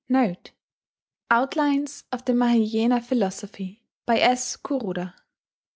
"* 0.01 0.03
[*Outlines 1.29 2.05
of 2.11 2.25
the 2.25 2.33
Maheyena 2.33 3.03
Philosophy, 3.03 3.83
by 4.07 4.17
S. 4.17 4.57
Kuroda. 4.57 5.13